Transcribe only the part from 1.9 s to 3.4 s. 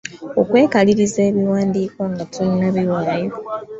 nga tonnabiwaayo.